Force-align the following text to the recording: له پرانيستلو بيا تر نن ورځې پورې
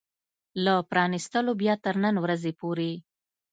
له 0.63 0.73
پرانيستلو 0.91 1.51
بيا 1.61 1.73
تر 1.83 1.95
نن 2.03 2.15
ورځې 2.23 2.51
پورې 2.59 2.91